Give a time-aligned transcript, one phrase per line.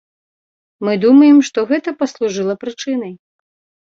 [0.87, 3.13] Мы думаем, што гэта паслужыла прычынай.